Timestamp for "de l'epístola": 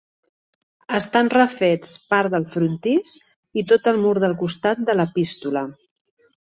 4.91-5.69